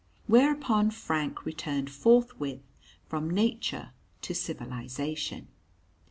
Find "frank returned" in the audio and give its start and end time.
0.89-1.91